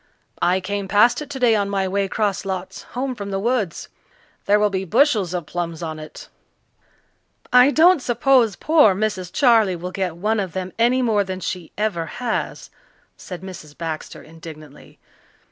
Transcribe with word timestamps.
"I 0.41 0.59
came 0.61 0.87
past 0.87 1.21
it 1.21 1.29
today 1.29 1.53
on 1.55 1.69
my 1.69 1.87
way 1.87 2.07
'cross 2.07 2.43
lots 2.43 2.81
home 2.97 3.13
from 3.13 3.29
the 3.29 3.37
woods. 3.37 3.87
There 4.47 4.59
will 4.59 4.71
be 4.71 4.83
bushels 4.83 5.31
of 5.35 5.45
plums 5.45 5.83
on 5.83 5.99
it." 5.99 6.27
"I 7.53 7.69
don't 7.69 8.01
suppose 8.01 8.55
poor 8.55 8.95
Mrs. 8.95 9.31
Charley 9.31 9.75
will 9.75 9.91
get 9.91 10.15
one 10.17 10.39
of 10.39 10.53
them 10.53 10.73
any 10.79 11.03
more 11.03 11.23
than 11.23 11.39
she 11.39 11.71
ever 11.77 12.07
has," 12.17 12.71
said 13.15 13.41
Mrs. 13.43 13.77
Baxter 13.77 14.23
indignantly. 14.23 14.97